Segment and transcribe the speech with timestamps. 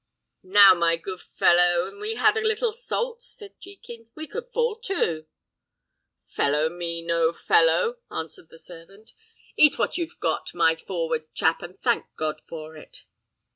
[0.41, 4.77] "Now, my good fellow, an we had a little salt," said Jekin, "we could fall
[4.85, 5.27] to."
[6.23, 9.13] "Fellow me no fellow!" answered the servant.
[9.55, 13.03] "Eat what you've got, my forward chap, and thank God for it."